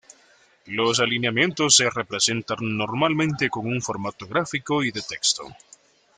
[0.65, 5.43] Los alineamientos se representan normalmente con un formato gráfico y de texto.